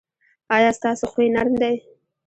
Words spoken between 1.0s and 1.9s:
خوی نرم دی؟